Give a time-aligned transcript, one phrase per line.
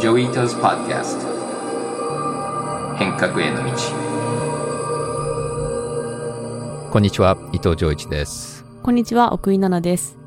[0.00, 1.26] Joi Ito's Podcast
[2.96, 3.70] 変革への道
[6.90, 8.64] こんにちは、伊藤穰一です。
[8.82, 10.18] こんにちは、奥井奈々です。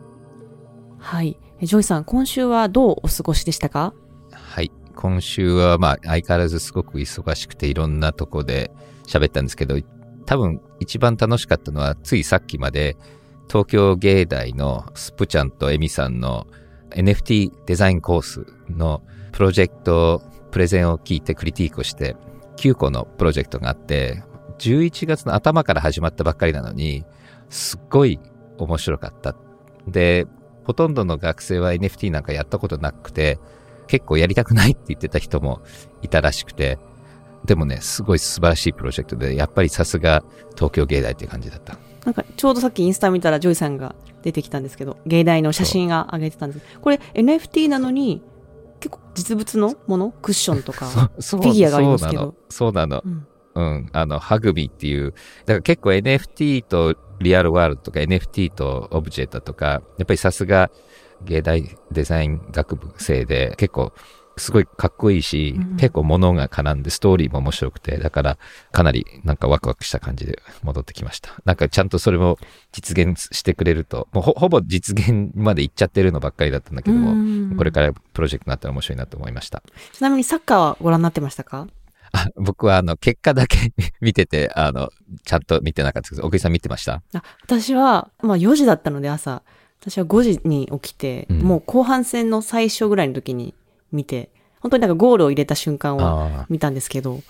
[0.99, 1.39] はい。
[1.59, 3.95] えジョイさん、今週はどうお過ごしでしたか？
[4.31, 4.71] はい。
[4.95, 8.71] 今週はまあ相変わらずすごく忙しくていろんなとこで
[9.07, 9.79] 喋ったんですけど、
[10.27, 12.95] 多分一番楽しかったのはついさっきまで
[13.47, 16.45] 東京芸大のスプちゃんとエミさんの
[16.91, 19.01] NFT デザインコースの
[19.33, 22.15] プロジェクトプレゼンを聞いてクリティークをして
[22.55, 24.23] 9個のプロジェクトがあって
[24.59, 27.03] 11月の頭から始まったばっかりなのに
[27.49, 28.19] すっごい
[28.57, 29.35] 面白かった。
[29.87, 30.25] で、
[30.63, 33.39] ほとんどの学生は NFT なんかやったことなくて
[33.87, 35.61] 結構やりたくないって言ってた人も
[36.01, 36.79] いたらしくて
[37.45, 40.23] でもね、すごい素晴らしいプロジェクトで、やっぱりさすが
[40.55, 41.77] 東京芸大っていう感じだった。
[42.05, 48.21] なんか、ちょうどさっきインスタ見たらジョイさんが出てきたんですけど、芸大の写真が上げてたんですこれ NFT なのに、
[49.13, 50.11] 実物のもの？
[50.11, 51.11] クッションとか。
[51.19, 53.01] そうフィギュアがありますけどそうなの。
[53.03, 53.89] そううん。
[53.93, 55.11] あの、ハグビーっていう、
[55.45, 60.71] だから結構 NFT と real world とか NFT とオブジェだとか、やっぱりさすが
[61.23, 63.93] 芸大デザイン学部生で結構
[64.37, 68.37] すごいかっこいいし、うん結構物が絡んでストーリーも面白くて、だから
[68.71, 71.31] かなりなんかワクワクした感じで戻ってきました。
[71.45, 72.37] なんかちゃんとそれも
[72.71, 79.61] 実現してくれると、もうほほぼ実現までいっちゃってるのばっかりだったんだけども、うんこれからプロジェクトになったら面白いなと思いました。
[79.91, 81.67] ちなみにサッカーはご覧になってましたか？
[82.15, 84.89] あ僕はあの結果だけ見てて、あの、
[85.25, 86.15] ちゃんと見てなかったです。
[86.15, 87.01] けど、奥井さん見てました？
[87.13, 89.41] あ私は、まあ4時だったので朝、
[89.81, 91.39] 私は5時に起きて、うん。
[91.39, 93.55] もう後半戦の最初ぐらいの時に
[93.93, 97.21] 見て、本当になんかゴールを入れた瞬間はあ見たんですけど、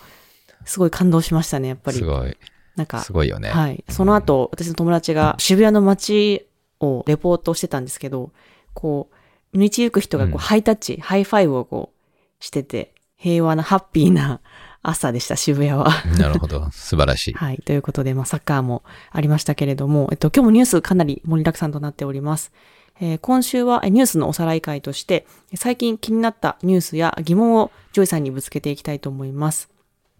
[0.66, 1.78] すごい感動しましたね、やっぱり。
[1.78, 2.38] あ、すごい。
[2.75, 3.50] なんか、すごいよね。
[3.50, 3.83] はい。
[3.89, 6.47] その後、私の友達が渋谷の街
[6.80, 8.31] をレポートしてたんですけど、
[8.73, 9.09] こ
[9.53, 14.41] う、道行く人がこう、うんハイタッチ、 high five をこう、してて、平和な、ハッピーな
[14.81, 15.88] 朝でした、渋谷は。
[16.19, 16.69] なるほど。
[16.72, 17.34] 素晴らしい。
[17.38, 17.57] はい。
[17.63, 22.52] ということで、まあ、サッカーもありましたけれども、えっと、今日もニュースかなり盛りだくさんとなっております。
[23.00, 29.70] えー今週はえニュースのおさらい会として、最近気になったニュースや疑問をジョイさんにぶつけていきたいと思います。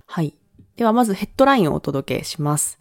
[0.06, 0.34] はい。
[0.76, 2.80] では、まずヘッドラインをお届けします。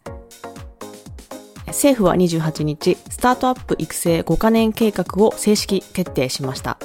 [1.66, 6.78] 政府は28日、スタートアップ育成5カ年計画を正式決定しました。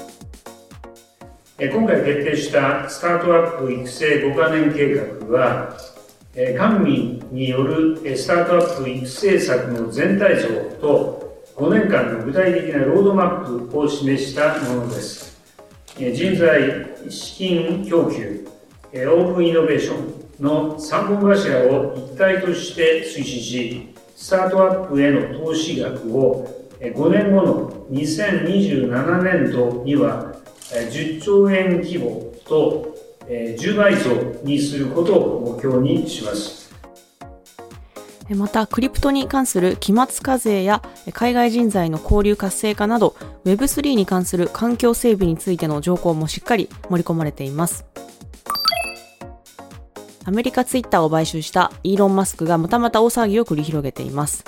[1.59, 5.75] えー今回決定したスタートアップ育成5カ年計画は、
[6.35, 10.47] えー官民によるえースタートアップ育成策の全体像
[10.79, 11.16] と
[11.57, 15.41] 5年間の具体的なロードマップを示したものです。
[15.97, 18.47] 人材、資金供給、
[18.94, 26.47] オープンイノベーションの3本柱を一体として推進し、スタートアップへの投資額を
[26.79, 30.35] 5年後の2027年度には
[30.69, 32.96] 10兆円規模と
[33.28, 34.12] 10倍増
[34.44, 36.56] にすることを目標にします。
[38.29, 43.15] えまた、クリプトに関する期末課税やえ海外人材の交流活性化など、
[43.45, 47.85] Web3 に関する環境整備についての情報もしっかり盛り込まれています。
[50.25, 54.43] アメリカツイッターを買収したイーロン・マスクがまたまた大騒ぎを繰り広げています。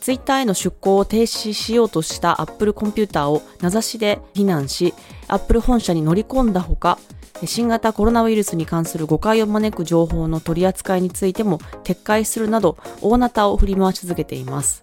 [0.00, 4.92] ツイッターへの出向を停止しようとしたアップルコンピューターを名指しで非難し、
[5.28, 6.98] アップル本社に乗り込んだほか、
[7.44, 14.82] 新型コロナウイルスに関する誤解を招く情報の取り扱いについても撤回するなど大なたを振り回し続けています。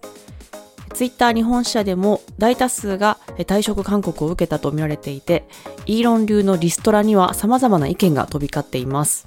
[0.94, 5.48] ツイッター日本支社でも大多数が退職勧告を受けたとみられていて、
[5.86, 9.26] イーロン流のリストラには様々な意見が飛び交っています。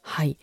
[0.00, 0.38] はい。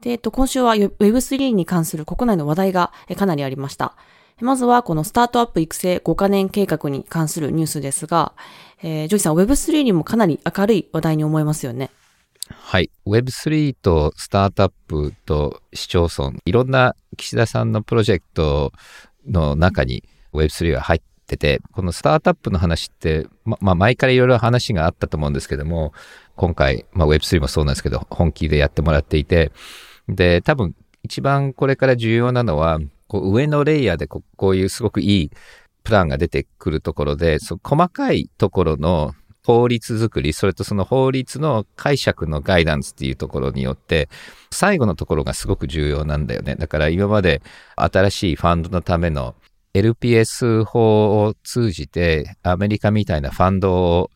[0.00, 3.96] で、えっと、今週は Web3 に関する国内の話題がかなりありました。
[4.42, 8.34] まずはこのスタートアップ育成5カ年計画に関するニュースですが、
[8.82, 11.90] えージョイさん Web3 にもかなり明るい話題に思えますよね。
[12.50, 12.90] はい。
[13.06, 18.72] Web3 とスタートアップと市町村、いろんな岸田さんのプロジェクト
[19.26, 20.04] の中に
[20.34, 25.94] Web3 は入ってて、このスタートアップの話って、ま、まあ前からいろいろ話があったと思うんですけども、
[26.36, 29.50] 今回、まあ Web3 もそうなんですけど、本気でやってもらっていて、
[30.10, 35.30] で、多分一番これから重要なのは、こう上のレイヤーでこういうすごくいい
[35.84, 39.14] プランが出てくるところで、そ細かいところの
[39.44, 44.08] 法律作り、それとその法律の解釈のガイダンスっていうところによって、
[44.50, 46.56] 最後のところがすごく重要なんだよね。
[46.56, 47.42] だから今まで
[47.76, 49.36] 新しいファンドのための
[49.74, 54.10] LPS 法を通じてアメリカみたいなファンドを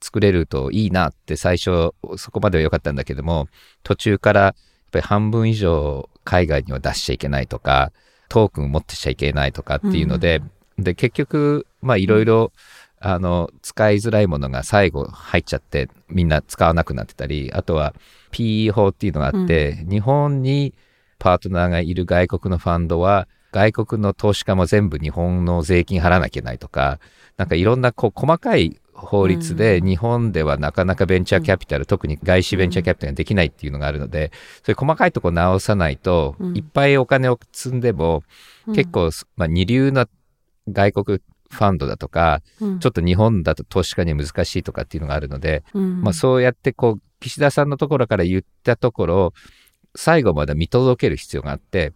[0.00, 3.48] 作れるといいなって最初そこまでは良かったんだけども
[3.84, 4.54] 途中からやっ
[4.90, 7.92] ぱり半分以上海外には出しちゃいけないとか
[8.28, 10.42] トークン持ってちゃいけないとかっていうので、
[10.78, 12.52] で結局まあいろいろ
[13.00, 17.94] あの使いづらいものが最後入っちゃってみんな使わなくなってたりあとは
[18.32, 20.74] PE 法っていうのがあって、日本に
[21.18, 26.98] パートナーがいる外国のファンドは外国の投資家も全部日本の税金払わなきゃいけないとか
[27.36, 34.30] なんかいろんなこう細かい法律で日本ではなかなかベンチャーキャピタル、特に外資ベンチャーキャピタルができないっていうのがあるので、
[34.64, 36.56] そういう細かいとこ直さないと、うん。
[36.56, 38.22] いっぱいお金を積んでも、
[38.74, 40.08] 結構、まあ、二流な
[40.68, 41.20] 外国
[41.50, 46.02] ファンドだとか、うん、ちょっと日本だと投資家には難しいとかっていうのがあるので、うん。
[46.02, 49.32] まあ、そうやってこう岸田さんのところから言ったところ
[49.96, 51.92] 最後まで見届ける必要があって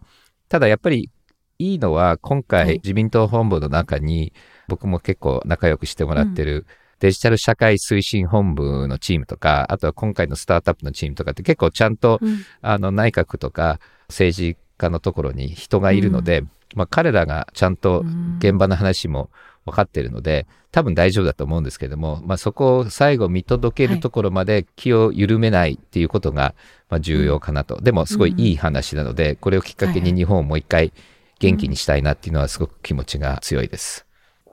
[0.47, 1.11] ただやっぱり
[1.59, 2.43] いいのは今はい。
[2.43, 4.33] 回自民党本部の中に
[4.67, 6.65] 僕も結構仲良くしてもらってる
[6.99, 12.39] デジタル社会推進本部のチームとかあとは今回のスタートアップのチームとかって結構ちゃんとうん。
[12.61, 16.43] あの内閣とか政治家のところに人がいるので、
[16.75, 18.03] まあ、彼らがちゃんと
[18.39, 19.29] 現場の話も
[19.65, 26.53] 分かってるので多分大丈夫だと思うんですけども、まあ、そこを最後見届けるところまで気を緩めないっていうことが
[26.89, 30.93] まあ重要かなと、でもすごいいい話なのでこれをきっかけに日本をもう一回
[31.39, 34.08] 元気にしたいなっていうのはすごく気持ちが強いです。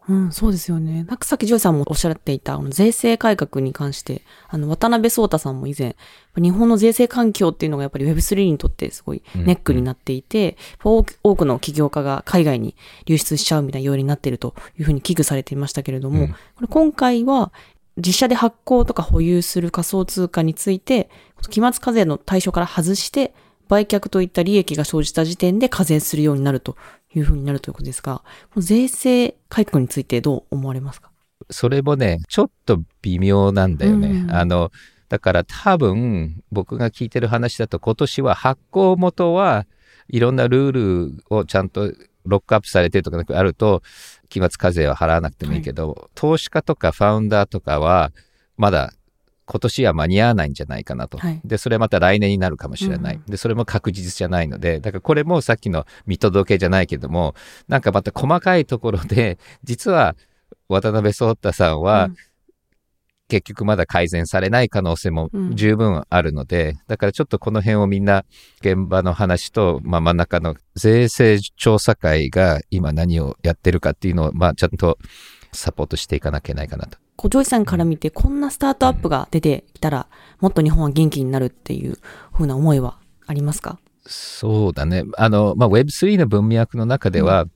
[0.08, 1.05] うん、そうですよね。
[1.05, 5.97] なんかさっきジョイさんもおっしゃっていた、あの税制改革に関して、あの、渡辺創太さんも以前、
[6.37, 12.76] 日本の税制環境っていうのがやっぱり Web3 にとってすごいネックになっていて、多く多くの起業家が海外に
[13.06, 17.53] 流出しちゃうみたいな要因になっているというふうに危惧されていましたけれども、うんこれ今回は、
[17.99, 21.11] 実社で発行とか保有する仮想通貨について、
[21.50, 23.32] 期末課税の対象から外して、
[23.69, 26.76] 売却といった利益が生じた時点で課税するようになると
[27.19, 28.23] いうふうになるということですが、
[28.53, 31.11] この税制改革についてどう思われますか？
[31.51, 34.09] それもねちょっと微妙なんだよね。
[34.09, 34.31] うん。
[34.31, 34.71] あの
[35.09, 39.67] だから多分僕が聞いてる話だと今年は発行元は
[40.09, 41.93] いろんなルールをちゃんと
[42.25, 43.83] ロックアップされてるとかあると
[44.29, 48.13] 期末課税は払わなくてもいいけど、投資家とかファウンダーとかは
[48.57, 48.93] まだ
[49.46, 51.19] 今年は間に合わないんじゃないかなと。
[51.19, 53.16] はいで、それまた来年になるかもしれない。
[53.16, 57.34] うんで、それも確実じゃないので、だからこれもさっきの見届けじゃないけども、
[57.69, 60.16] なんかまた細かいところで、 実は
[60.69, 62.16] 渡辺創太さんは、うん
[63.28, 68.25] 結局まだ改善されない可能性もうん十分あるので、だからちょっとこの辺をみんな
[68.60, 74.98] 現場の話と、まあ、真ん中の税制調査会が今何をやってるかっていうのを、まあ、ちゃんと
[75.56, 76.99] サポートしていかなきゃいけないかなと。
[77.17, 80.06] こうジョイさんから見て、こんなスタートアップが出てきたら、
[80.41, 81.99] もっと日本は元気になるっていう
[82.32, 83.79] ふうな思いはありますか？
[84.06, 85.05] そうだね。
[85.17, 87.47] あの、まあ、Web3 の文脈の中では、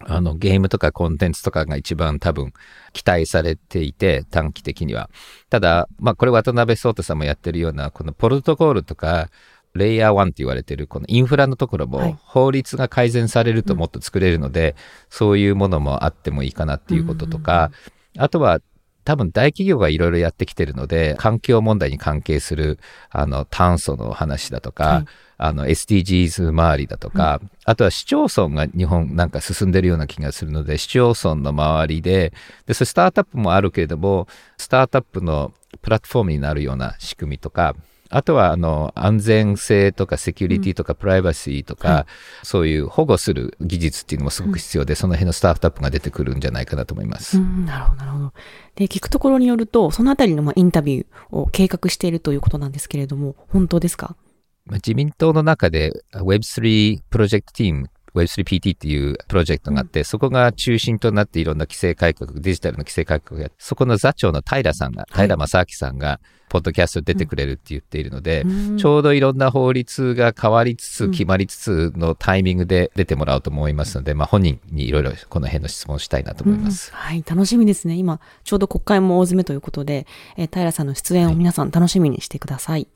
[0.00, 2.52] あの、ゲームとかコンテンツとかが一番多分
[2.92, 5.08] 期待されていて、短期的には。
[5.50, 9.28] ただ、まあ、これ渡辺壮太さんもやってるような、このポルトコールとか、
[9.74, 12.10] レイヤー1って言われてるこのインフラのところはい。
[12.12, 14.74] も法律が改善されるともっと作れるので、
[15.10, 17.70] そういうものもあってもいいかなっていうこととか、
[18.16, 18.60] あとは
[19.04, 22.78] 多分大企業がいろいろやってきてるので環境問題に関係する
[23.10, 25.04] あの炭素の話だとか、はい。
[25.40, 32.32] あの SDGs 周りだとか、あとは市町村が日本なんか進んでるような気がするので市町村の周りで
[32.66, 34.26] でそれスタートアップもあるけれども
[34.56, 37.76] スタートアップのプラットフォームになるような仕組みとか
[38.10, 42.06] あとはあの安全性とかセキュリティとかプライバシーとか、は
[42.42, 47.38] そういう保護する技術っていうのもすごく必要で、その辺のスタートアップが出てくるんじゃないかなと思います。
[47.38, 48.32] うん、なるほど、なるほど。
[48.76, 54.16] で、聞くところによると、そのあたりのまあインタビューを計画しているということなんですけれども、本当ですか？
[54.64, 57.90] まあ自民党の中で Web3 プロジェクトチーム
[58.22, 65.26] Web3PT っていうプロジェクトがあって、そこが中心となっていろんな規制改革、デジタルの規制改革をやって、そこの座長の平さんが、はい。
[65.26, 68.78] 平正明さんが、ポッドキャスト出てくれるって言っているので、うん。
[68.78, 71.10] ちょうどいろんな法律が変わりつつ、うん。
[71.10, 76.90] 決まりつつのタイミングで出てもらおうと思いますので、まあ本人にいろいろこの辺の質問をしたいなと思います。
[76.90, 76.98] うん。
[76.98, 77.94] はい、楽しみですね。
[77.96, 80.06] 今、ちょうど国会も大詰めということで、
[80.36, 82.88] えー平さんの出演を皆さん楽しみにしてください。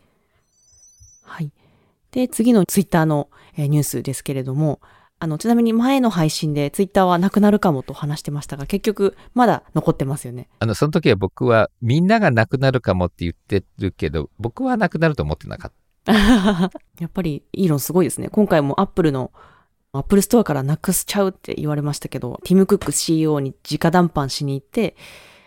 [1.25, 1.51] はい。
[2.11, 4.81] で、次のツイッターの、えーニュースですけれども、
[5.23, 10.49] あの、ちなみに前の配信でツイッターはなくなるかもと話してましたが、結局まだ残ってますよね。
[10.59, 16.13] あの、その時は僕はみんながなくなるかもって言ってるけど、僕はなくなると思ってなかった。
[16.99, 18.31] やっぱりイーロンすごいですね。
[18.31, 19.31] 今回もアップルの
[19.93, 24.97] アップルストアからなくしちゃうって言われましたけど、ティム・クック CEO に直談判しに行って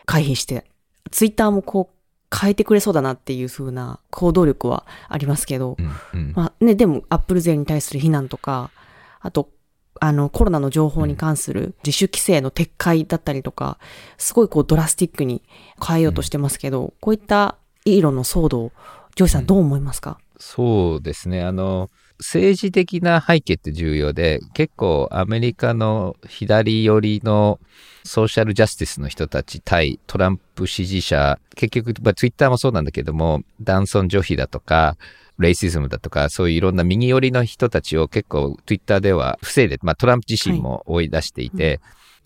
[0.05, 0.63] 回避して、
[1.12, 8.72] ツイッターもこう変えてくれそうだなっていう風な行動力はありますけど、うんうんまあね、でもアップル勢に対する非難とか、
[9.20, 9.50] あと、
[9.99, 13.77] あの、コロナの情報に関する自主規制の撤回だったりとか、
[14.17, 15.41] すごいこうドラスティックに
[15.85, 18.71] 変えようとしてますけど、こういったイーロンの騒動、
[19.15, 21.43] ジョージさんどう思いますか、そうですね。
[21.43, 27.59] あの、政治的な背景って重要で、結構アメリカの左寄りの
[28.03, 34.97] ソーシャルジャスティスの人たち対トランプ支持者、結局、まあ、ツイッターもそうなんだけども、男尊女卑だとか、
[35.37, 41.73] レイシズムだとか、そういういろんな右寄りの人たちを結構ツイッターでは防いで、まあトランプ自身も追い出していて、はい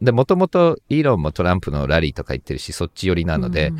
[0.01, 3.71] うん、で、もともとイーロンもトランプのラリーとか言ってるし、そっち寄りなので、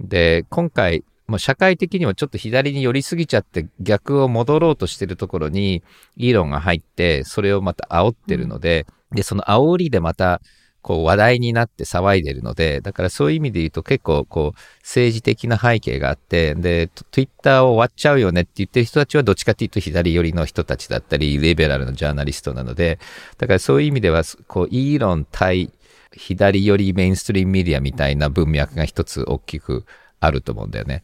[0.00, 5.82] うん、で、今回、もう社会的にもちょっと左に寄りすぎちゃって逆を戻ろうとしてるところに
[6.16, 10.42] イーロンが入ってそれをまた煽ってるので、で、その煽りでまた
[10.84, 22.98] こう話題になって騒いでるので、だからそういう意味で言うと結構こう政治的な背景があって、で、Twitter を終わっちゃうよねって言ってる人たちはどっちかっていうと左寄りの人たちだったり、リベラルのジャーナリストなので、
[23.38, 25.72] だからそういう意味では、こう、イーロン対
[26.12, 29.86] 左寄りメインストリームメディアみたいな文脈が一つ大きく
[30.20, 31.02] あると思うんだよね。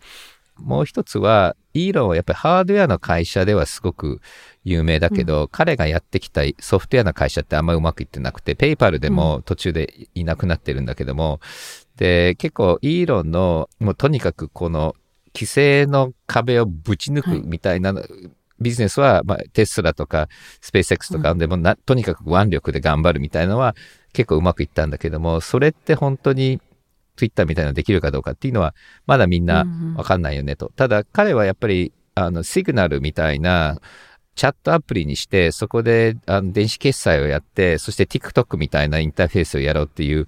[0.58, 4.20] もう一つは、イーロンはやっぱりハードウェアの会社ではすごく
[4.64, 14.94] 有名だけど、うん、彼がやってきたソフトウェアの会社ってあんまうまくいってなくて、ペイパルでも途中でいなくなってるんだけども、うん、で、結構イーロンの、もうとにかくこの
[15.34, 18.04] 規制の壁をぶち抜くみたいな、はい、
[18.60, 20.28] ビジネスは、まあ、テスラとか
[20.60, 23.74] スペース X とかでもな、うん、とにかく腕力で頑張るみたいなのは
[24.12, 26.60] 結構うまくいったんだけども、それって本当に
[27.16, 28.74] Twitter みたいなのできるかどうかっていうのは、
[29.06, 30.66] まだみんなわかんないよねと。
[30.66, 33.78] うんうん、ただ、彼はやっぱり、あの、シグナルみたいな、
[34.34, 40.26] チャットアプリにして、そこであの電子決済をやって、そして TikTok みたいなインターフェースをやろうっていう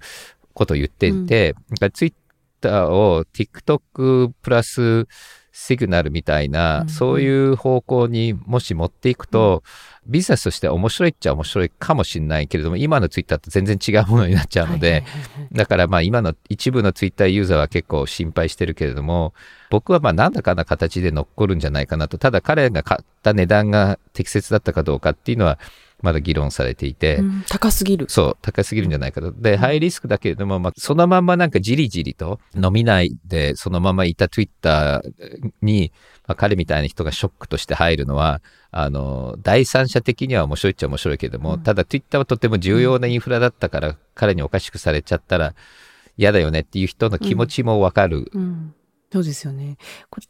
[0.53, 5.07] ことを言っていて、うん、Twitter を TikTok プラス
[5.51, 9.63] シグナルみたいな、うん、そういう方向にもし持っていくと、
[10.05, 15.03] うん、ビジネスとして面白いっちゃ面白いかもしれないけれども、今のツイッターと全然違うものになっちゃうので、
[15.51, 19.33] だからまあ今の一部のツイッターユーザーは結構心配してるけれども、
[19.73, 25.57] 僕はまあ何らかの形で残るんじゃないかなと、ただ彼が買った値段が適切だったかどうかっていうのは、
[26.03, 28.05] まだ議論されていて、うん、高すぎる。
[28.07, 29.31] そう、高すぎるんじゃないかと。
[29.31, 35.01] で、ハイリスクだけれども、まあ、そのままなんかじりじりと飲みないで、そのままいた Twitter
[35.63, 35.91] に、
[36.27, 45.55] まあ、彼みたいな人がショックとして入るのは、あの、第三者的には面白いっちゃ面白いけども、うん、ただ Twitter はとても重要なインフラだったから、彼におかしくされちゃったら
[46.15, 48.29] 嫌だよねっていう人の気持ちもわかる。
[48.35, 48.75] うん
[49.13, 49.77] そうですよね。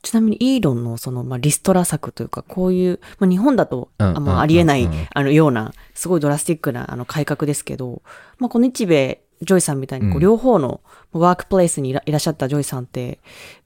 [0.02, 8.02] ちなみにイーロンのその、まあ、リストラ策というか、こういう、まあ、日本だと、あまあ、ありえない、あの、ような、すごいドラスティックな、あの、改革ですけど、
[8.40, 10.82] まあ、この日米、ジョイさんみたいに、こう、両方の
[11.14, 13.20] workplace にいらっしゃったジョイさんって、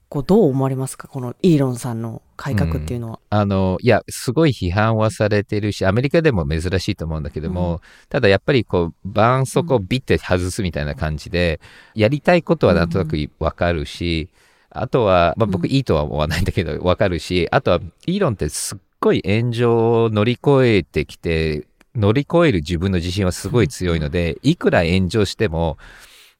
[0.07, 1.07] こう、どう思われますか？
[1.07, 11.59] このイーロンさんの改革っていうのは、うん、あの、いや、すごい批判はされてるし、アメリカでも珍しいと思うんだけども、うん、ただやっぱりこう、絆創膏をビッて外すみたいな感じで、
[11.95, 14.46] やりたいことはなんとなくわかるし、うん
[14.81, 25.77] あとは、まあ、僕いいとは思わないんだけど、わかるし、あとは、イーロンってすっごい炎上を乗り越えてきて、乗り越える自分の自信はすごい強いので、いくら炎上しても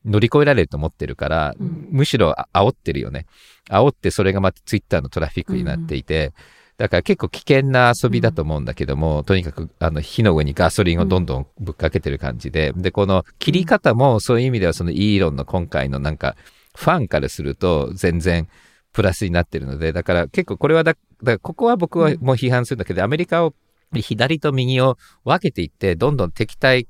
[0.05, 3.25] 乗り越えられると思ってるから、むしろ煽ってるよね。
[3.69, 6.33] 煽ってそれがまたツイッターのトラフィックになっていて、
[6.77, 16.35] だから結構危険な遊びだと思うんだけども、とにかくあの火の上にガソリンをどんどんぶっかけてる感じで、で、この切り方もそういう意味ではそのイーロンの今回のなんか、
[16.77, 18.47] ファンからすると全然
[18.93, 23.55] プラスになってるので、だから結構これはだ、だからここは僕はもう批判するんだけど、アメリカを
[23.95, 26.87] 左と右を分けていって、どんどん敵対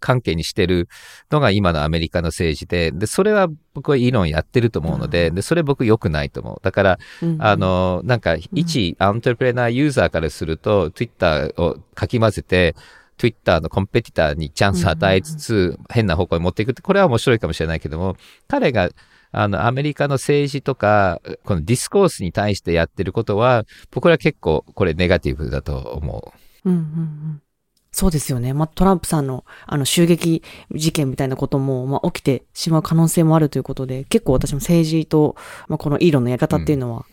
[0.00, 0.88] 関係にしてる
[1.30, 6.58] のが今のアメリカの政治で、で、それは僕はイーロンやってると思うので、で、それ僕良くないと思う。
[6.62, 6.98] だから、
[7.38, 12.74] あの、なんか、一アントレプレナーユーザーからすると、Twitter をかき混ぜて、
[13.18, 18.16] Twitter のコンペティターにチャンス与えつつ、変な方向に持っていくって、これは面白いかもしれないけども、
[18.46, 18.90] 彼が
[19.30, 26.32] あの、アメリカの政治とか、このディスコースに対してやってることは、僕は結構これネガティブだと思
[26.64, 26.70] う。
[26.70, 27.42] うんうんうん
[27.90, 28.52] そうですよね。
[28.52, 30.42] まあ、トランプさんの、あの、襲撃
[30.72, 35.36] 事件みたいなことも、まあ、起きてしまう可能性もあるということで、結構私も政治と、
[35.68, 37.06] まあ、このイーロンのやり方っていうのは、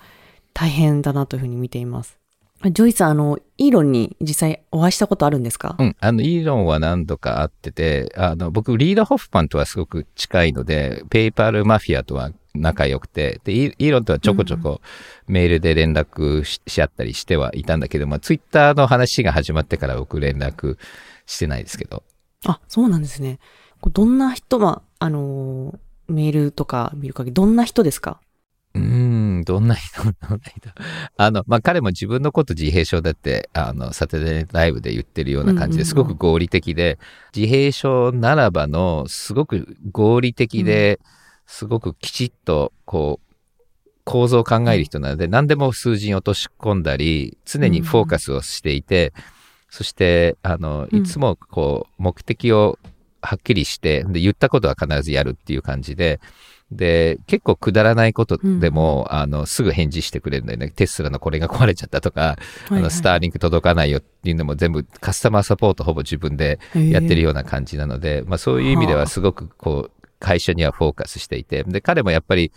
[0.54, 2.20] 大変だなというふうに見ています。
[2.72, 5.76] ジョイさん、あの、イーロンに実際お会いしたことあるんですか？
[5.80, 14.82] うん、あの、イーロンは何度か会ってて、あの、僕、リード・ホフマンとはすごく近いので、 PayPal マフィアとは仲良くて、で、イーロンとはちょこちょこ
[15.28, 20.78] メールで連絡し,、し合ったりしてはいたんだけど、まあ、ツイッターの話が始まってから僕連絡
[21.26, 22.04] してないですけど。
[22.46, 23.40] あ、そうなんですね。
[23.94, 28.12] どんな人、まあ、あのー、メールとか見る限り、どんな人ですか？
[28.12, 28.25] うん、
[29.46, 30.70] どんな人、どんな人？
[31.16, 37.00] あの、まあ、彼も自分のこと自閉症だって、あの、サテデライブで言ってるような感じですごく合理的で、
[37.34, 41.00] 自閉症ならばの、すごく合理的で、
[41.46, 43.36] すごくきちっと、こう、
[44.04, 49.14] 構造を考える人なので、何でも数字に落とし込んだり、常にフォーカスをしていて、
[49.70, 51.00] そして、あの、うん。
[51.00, 52.78] いつもこう、目的を
[53.26, 56.20] はっきりして、で、言ったことは必ずやるっていう感じで、
[56.72, 60.70] で、結構くだらないことでも、あの、すぐ返事してくれるんだよね。
[60.70, 62.38] テスラのこれが壊れちゃったとか、は
[62.70, 62.80] いはい。
[62.80, 72.52] あの、スターリンク届かないよっていうのも全部カスタマーサポートほぼ自分でやってるような感じなので、まあそういう意味ではすごくこう、会社にはフォーカスしていて、で、彼もやっぱり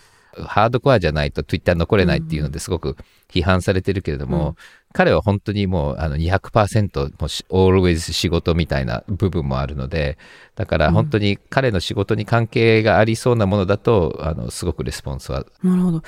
[0.46, 2.96] ハードコアじゃないと Twitter 残れないっていうのですごく
[3.30, 4.54] 批判されてるけれども、うん
[4.92, 10.18] 彼は本当にもうあの200%もうし always 仕事みたいな部分もあるので、
[10.54, 16.02] だから本当に彼の仕事に関係がありそうなものだと、あの、すごくレスポンスはなるほど。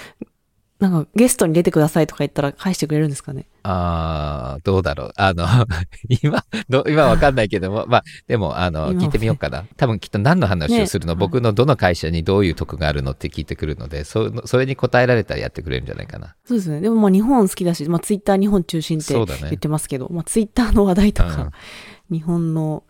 [0.80, 3.44] なんかゲストに出てくださいとか言ったら返してくれるんですかね？
[3.62, 5.12] あーどうだろう。
[5.16, 5.44] あの、
[6.22, 9.66] 今、ど今わかんないけども、まあ、でも、あの、今聞いてみようかな。
[9.76, 16.34] 多分きっと何の話をするの、ね僕のどの会社にどういう得があるのって聞いてくるので、そそれに答えられたらやってくれるんじゃないかな。
[16.46, 16.80] そうですね。
[16.80, 21.50] でもまあ日本好きだし、まあツイッター日本中心って言ってますけど、まあツイッターの話題とうんか、
[22.10, 22.84] 日本の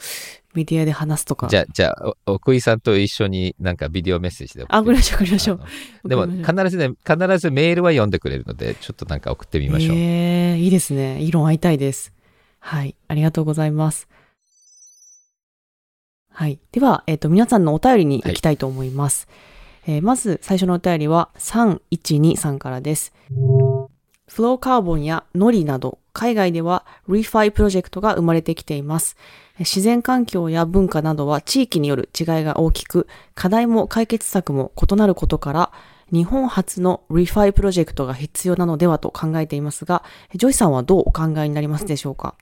[0.54, 1.46] メディアで話すとか。
[1.48, 6.08] じゃあ、じゃあ、お奥井さんと一緒になんかビデオメッセージで送ってあ、送りましょう、送りましょう。
[6.08, 9.96] でも、必ずね、必ずメールは読んでくれるので、ちょっとなんか送ってみましょう。
[9.96, 11.18] ええいいですね。
[11.20, 12.12] 議論会いたいです。
[12.58, 12.96] はい。
[13.08, 14.08] ありがとうございます。
[16.32, 16.58] はい。
[16.72, 19.28] では、えっ、と、皆さんのお便りに行きたいと思います。
[19.86, 23.12] えーまず、最初のお便りは、312さんからです。
[23.28, 29.16] Flowcarbon や Nori など、海外では ReFi プロジェクトが生まれてきています。
[29.58, 35.72] 自然環境や文化などは地域による違いが大きく、課題も解決策も異なることから、
[36.12, 40.02] 日本発の ReFi プロジェクトが必要なのではと考えていますが、
[40.34, 42.34] ジョイさんはどうお考えになりますでしょうか？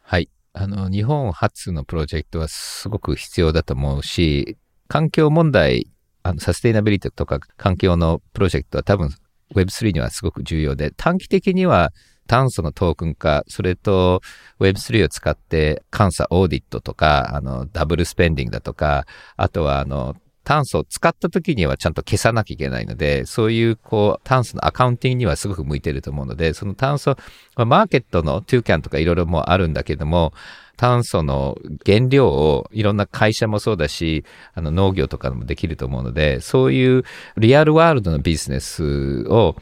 [0.00, 0.28] はい。
[0.54, 4.56] あの、日本発のプロジェクトはすごく必要だと思うし、
[4.88, 5.88] 環境問題、
[6.24, 9.10] あのサステイナビリティとか環境のプロジェクトは多分
[9.54, 11.92] Web3 にはすごく重要で、短期的には
[12.26, 14.22] 炭素のトークン化、それと
[14.60, 19.06] Web3 を使って監査オーディットとか、あの、ダブルスペンディングだとか、
[19.36, 27.16] あとはあの、炭素を使った時にはちゃんと消さなきゃいけないので、そういうこう、炭素のアカウンティングにはすごく向いてると思うので、その炭素、
[27.56, 30.32] マーケットのトゥーキャンとかいろいろもあるんだけども、
[30.76, 34.24] 炭素の原料をいろんな会社もそうだし、
[34.54, 37.04] あの農業とかもできると思うので、そういう
[37.36, 39.54] real world のビジネスを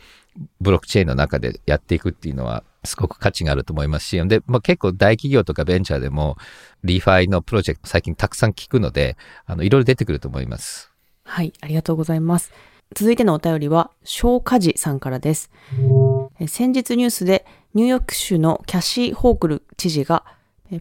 [0.60, 6.36] ブロックチェーンの中でやっていくっていうのはすごく価値があると思いますし、で、まあ、結構大企業とかベンチャーでも
[6.82, 9.16] ReFi のプロジェクト最近たくさん聞くので、
[9.46, 10.90] あの、いろいろ出てくると思います。
[11.24, 12.52] はい、ありがとうございます。
[12.94, 15.50] 続いてのお便りは、小家事さんからです。
[16.48, 20.24] 先日ニュースで、ニューヨーク州のキャシー・ホークル知事が、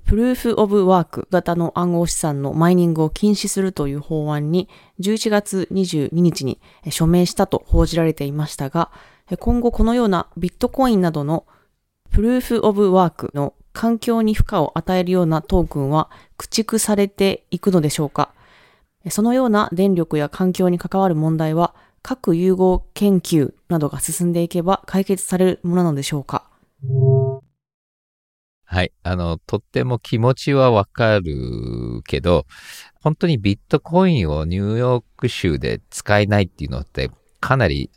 [0.06, 6.60] プルーフ・オブ・ワーク型の暗号資産のマイニングを禁止するという法案に、11月22日に
[6.90, 8.92] 署名したと報じられていましたが、
[9.38, 11.46] 今後このようなビットコインなどの
[12.12, 18.34] プルーフ・オブ・ワークの環境に負荷を与えるようなトークンは駆逐されていくのでしょうか？
[19.10, 26.50] そのような電力や環境に関わる問題は、核融合研究などが進んでいけば解決されるものなのでしょうか？
[28.66, 28.92] はい。
[29.04, 32.46] あの、とっても気持ちはわかるけど、
[33.02, 37.90] 本当にビットコインをニューヨーク州で使えないっていうのってかなり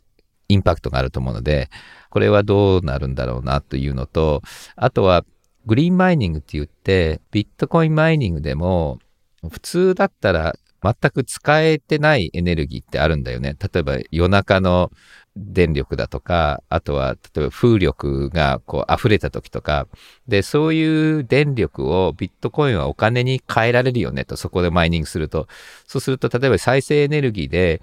[0.52, 1.70] インパクトがあると思うので、
[2.10, 4.42] これはどうなるんだろうなというのと、
[4.76, 5.24] あとは
[5.66, 8.98] グリーンマイニングって言って、ビットコインマイニングでも
[9.50, 13.56] 普通だったら全く使えてないエネルギーってあるんだよね。
[13.72, 14.90] 例えば夜中の
[15.36, 19.86] 電力だとか、あとは例えば風力がこう溢れた時とか、
[20.28, 25.46] で、そういう電力をビットコインはお金に変えられるよねと、そこでマイニングすると。
[25.86, 27.80] そうすると、例えば再生エネルギーで、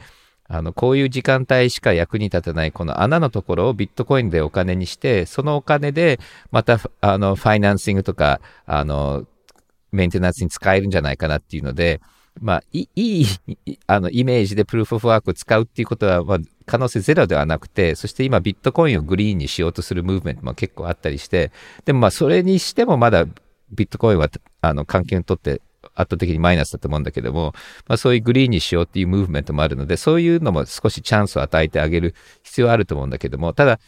[0.50, 6.20] あの、こういう時間帯しか役に立たないこの穴のところをビットコインでお金にして、そのお金で
[6.52, 9.26] また、あの、ファイナンシングとか、あの、
[9.92, 12.02] メンテナンスに使えるんじゃないかなっていうので、
[12.42, 13.26] まあ、いい、
[13.86, 21.52] あの、イメージでプルーフオフワークを使うっていうことは、まあ、可能性ゼロではなくて、そして今ビットコインをグリーンにしようとするムーブメントも結構あったりして、
[21.86, 23.26] でもまあ、それにしてもまだ
[23.72, 24.30] ビットコインは、
[24.62, 25.62] あの、環境にとって
[25.96, 27.54] 圧倒的にマイナスだと思うんだけども、
[27.88, 33.80] まあ、そういうグリーンにしようっていうムーブメントもあるので、そういうのも少しチャンスを与えてあげる必要あると思うんだけども、ただ、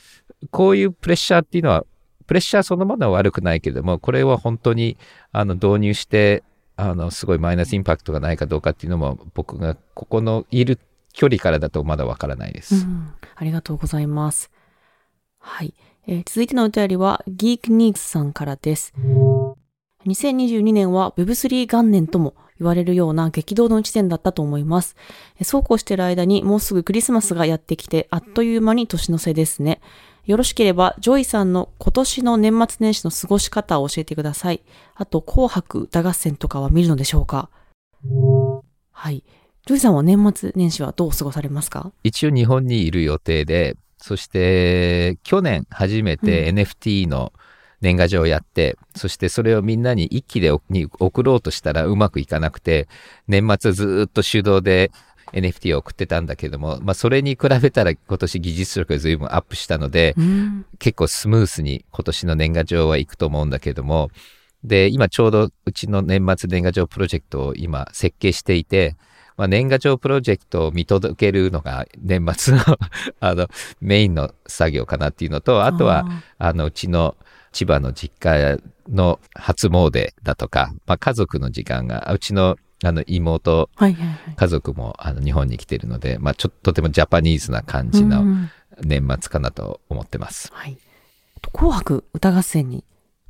[0.49, 1.85] こういうプレッシャーっていうのは、
[2.27, 4.97] プレッシャーそのものは悪くないけども、これは本当に
[5.31, 6.43] あの導入して、
[6.77, 10.79] あの、すごいマイナスインパクトがないかどうかっていうのも、僕がここのいる
[11.13, 12.75] 距離からだとまだわからないです。
[12.75, 14.49] うん、ありがとうございます。
[15.39, 15.73] はい。
[16.07, 18.93] えー続いてのお便りは、Geek Needs さんからです。
[20.05, 24.95] 2022年は Web3 元年とも言われるような激動の一年だったと思います。
[25.43, 29.81] そうこうしている間にもうすぐクリスマスがやってきて、あっという間に年の瀬ですね。
[30.25, 34.61] よろしければ、ジョイさんの今年の年末年始の過ごし方を教えてください。
[34.93, 37.49] あと、紅白歌合戦とかは見るのでしょうか？
[38.91, 39.23] はい。
[39.65, 41.91] ジョイさんは年末年始はどう過ごされますか？
[42.03, 47.33] 一応日本にいる予定で、そして去年初めて NFT の
[47.81, 52.87] 年賀状をやって、そしてそれをみんなに一気でに送ろうとしたらうまくいかなくて、
[53.27, 54.91] 年末ずっと手動で
[55.33, 60.65] NFT を送ってたんだけども、まあそれに比べたら今年技術力が随分アップしたので、うん。
[60.79, 64.11] 結構スムースに今年の年賀状はいくと思うんだけども、
[64.63, 68.95] で、今ちょうどうちの年末年賀状プロジェクトを今設計していて、
[69.37, 72.61] まあ、年賀状プロジェクトを見届けるのが 年末の
[73.19, 73.47] あの
[73.79, 76.05] メインの作業かなっていうのと、あとは
[76.37, 77.15] あのうちの
[77.51, 78.57] 千葉の実家
[78.89, 84.35] の初詣だとか、まあ、家族の時間が、うちのあの妹、はいはいはい。
[84.35, 88.49] 家族もあの日本に来てるので、まあ、ちょっととてもジャパニーズな感じのうん
[88.83, 90.49] 年末かなと思ってます。
[90.51, 90.77] はい。
[91.37, 92.83] あと紅白歌合戦に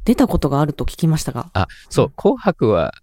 [0.05, 1.49] 出たことがあると聞きましたが。
[1.53, 2.93] あ、そう、紅白は、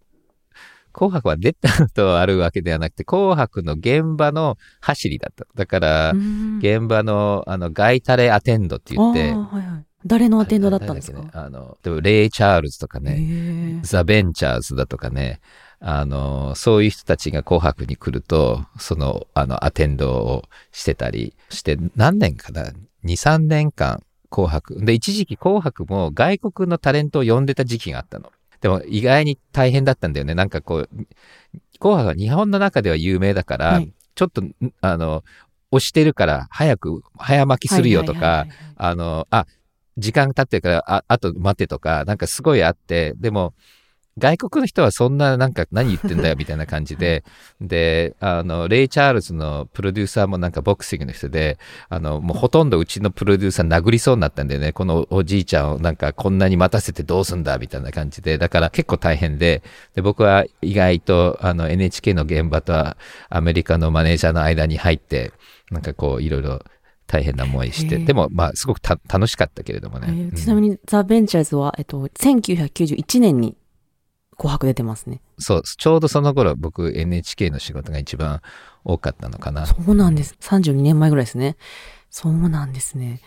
[0.93, 5.47] 紅白は出たとあるわけではなくて、紅白の現場の走りだった。
[5.55, 9.88] だから、うん現場の、あの、ガイタレアテンドって言って、はいはい。
[10.07, 11.21] 誰のアテンドだったんですか？
[11.21, 15.41] ねあの、でもレイ・チャールズとかへね、ーザ・ベンチャーズだとかね、
[15.81, 22.73] あの、そういう人たちが紅白に来ると、その、あの、アテンドをしてたりして、何年かな ?2、
[23.05, 24.85] 3年間紅白。
[24.85, 28.33] で、一時期紅白も外国のタレントを呼んでた時期があったの。
[28.61, 30.35] でも意外に大変だったんだよね。
[30.35, 30.89] なんかこう、
[31.79, 35.23] 紅白は日本の中では有名だから、はいちょっと、んあの、
[35.71, 39.47] 押してるから早く、早巻きするよとか、あの、あ、
[39.99, 43.55] 時間経ってるから、あ、あと待ってとか、なんかすごいあって、でも、
[44.19, 47.25] 外国の人はそんななんか何言ってんだよみたいな感じで、
[47.61, 51.59] で、あの、レイ・チャールズのプロデューサーもなんかボクシングの人で、
[51.89, 54.73] あの、もうほとんどうちのプロデューサー殴りそうになったんだよね。
[54.73, 59.63] このおじいちゃんをなんかこんなに待たせてどうすんだみたいな感じで、だから結構大変で、
[59.95, 62.97] で、僕は意外とあの NHK の現場とア
[63.41, 65.33] メリカのマネージャーの間に入って、
[65.71, 66.63] なんかこういろいろ
[67.09, 70.07] 大変な思いして、でもまあすごくた楽しかったけれどもね。
[70.09, 73.57] えーうんちなみに、ザ・ベンチャーズは、えっと、1991年に
[74.37, 75.21] 紅白出てますね。
[75.39, 78.41] そう、ちょうどその頃僕 NHK の仕事が一番
[78.85, 79.67] 多かったのかな。
[79.67, 80.37] そうなんです。
[80.41, 81.57] 32年前ぐらいですね。
[82.11, 83.21] そうなんですね。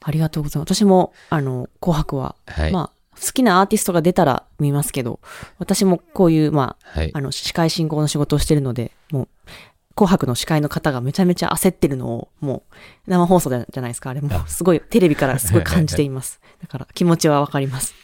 [0.00, 0.74] ありがとうございます。
[0.74, 2.72] 私も、あの、紅白は、はい。
[2.72, 5.20] まあ、好きなアーティストが出たら見ますけど、
[5.58, 9.28] 私もこういう、まはいあ、あの、司会進行の仕事をしてるので、もう、
[9.96, 12.64] 紅白の司会の方がめちゃめちゃ焦ってるのを、も
[13.06, 14.10] う、生放送じゃじゃないですか。
[14.10, 16.40] あれもう、すごい、テレビからすごい感じています。
[16.60, 17.94] だから、気持ちはわかります。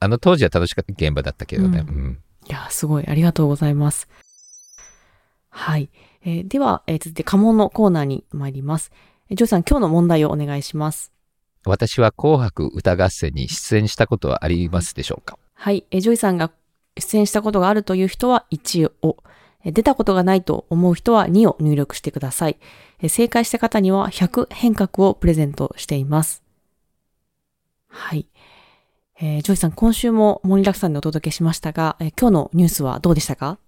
[0.00, 1.84] あの当時は楽しかった現場だったけどね。
[1.86, 3.06] ううんいやー、すごい。
[3.06, 4.08] ありがとうございます。
[5.50, 5.90] はい。
[6.24, 8.92] えーでは、えー続いて、家紋のコーナーに参ります。
[9.30, 11.12] えージョイさん、今日の問題をお願いします。
[11.64, 15.38] 私は紅白歌合戦に出演したことはありますでしょうか？
[15.54, 15.84] はい。
[15.90, 16.52] えージョイさんが
[16.98, 19.26] 出演したことがあるという人は1を、えー
[19.72, 22.56] 出たことがないと思う人は2を入力してください。
[23.00, 26.42] え正解した方には100変革をプレゼントしています。
[27.88, 28.26] はい。
[29.20, 33.58] えージョイさん、今週も盛りだくさんでお届けしましたが、えー今日のニュースはどうでしたか？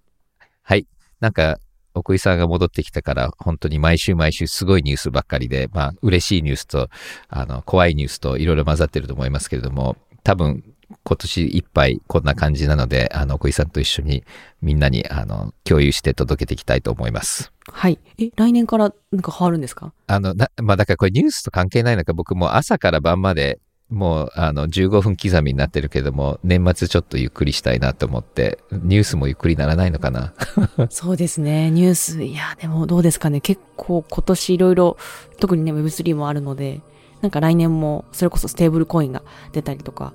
[0.63, 0.87] はい。
[1.21, 1.59] なんか、
[1.95, 6.89] 奥井さんが戻ってきたから、本当に毎週毎週すごいニュースばっかりで、まあ、嬉しいニュースと、
[7.29, 10.63] あの、怖いニュースといろいろ混ざってると思いますけれども、多分、
[11.05, 14.25] 今年いっぱいこんな感じなので、あの、奥井さんと一緒に
[14.63, 17.53] みんなに、あの、共有して届けていきたいと思います。
[17.71, 17.99] はい。
[18.19, 19.93] え、来年からなんか変わるんですか？
[20.07, 30.35] あの、な、まあ、だからこれニュースと関係ないのか、僕もう朝から晩まで、もう、あの、15分刻みになってるけども、年末ちょっとゆっくりしたいなと思って、ニュースもゆっくりならないのかな？
[30.91, 31.71] そうですね。
[31.71, 32.23] ニュース。
[32.23, 33.41] いや、でもどうですかね。
[33.41, 34.97] 結構今年いろいろ、
[35.39, 36.81] 特にね、Web3 もあるので、
[37.23, 39.23] なんか来年も、それこそステーブルコインが
[39.53, 40.13] 出たりとか、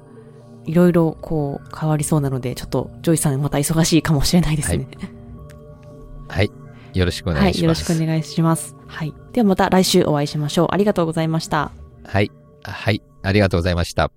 [0.65, 4.87] いろいろこう変わりそうなので、ちょっとジョイさんまた忙しいかもしれないですね。
[6.29, 6.51] はい。
[6.93, 7.41] よろしくおはい。
[7.41, 7.63] 願いします。
[7.63, 8.75] よろしくお願いします。
[8.87, 9.13] はい。
[9.33, 10.67] ではまた来週お会いしましょう。
[10.71, 11.71] ありがとうございました。
[12.05, 12.31] はい。
[12.63, 13.01] はい。
[13.23, 14.11] ありがとうございました。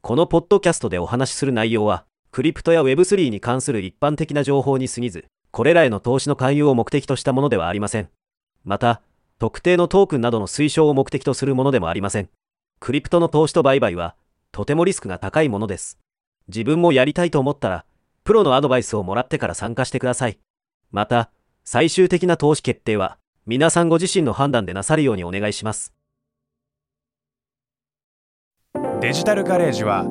[0.00, 8.08] このポッドキャストでお話しする内容は、クリプトや Web3 に関する一般的な情報に過ぎず、これらへの投資の勧誘を目的としたものではありません。
[8.64, 9.02] また、
[9.38, 12.28] 特定のトークンなどの推奨を目的とするものでもありません。
[12.80, 14.16] クリプトの投資と売買は、
[14.52, 15.98] とてもリスクが高いものです。
[16.48, 17.84] 自分もやりたいと思ったら、
[18.22, 20.38] プロのアドバイスをもらってから参加してください。
[20.90, 21.30] また、
[21.64, 25.94] 最終的な投資決定は、皆さんご自身の判断でなさるようにお願いします。
[29.00, 30.06] デジタルガレージは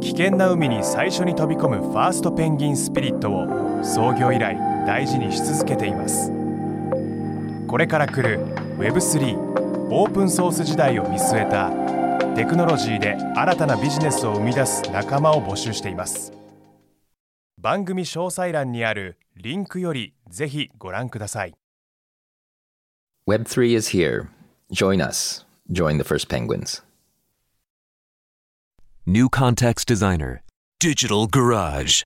[0.00, 4.56] 危険な海に最初に飛び込むファーストペンギンスピリットを創業以来
[4.86, 6.30] 大事にし続けています
[7.66, 8.38] これから来る
[8.78, 11.70] Web3 オープンソース時代を見据えた
[12.34, 16.32] テクノロジーで新たなビジネスを生み出す仲間を募集しています
[17.58, 21.54] 番組詳細欄にあるリンクよりぜひご覧ください
[23.28, 24.28] Web3 is here.
[24.72, 25.44] Join us.
[25.72, 26.82] Join the first penguins.
[29.04, 30.42] New Context Designer.
[30.78, 32.04] Digital Garage.